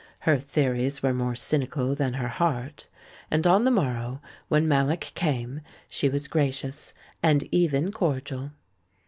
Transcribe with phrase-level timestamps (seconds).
[0.21, 2.87] Her theories were more cynical than her heart.
[3.29, 8.49] And on the morrow, when ISIallock came, she was gracious, and even cordial.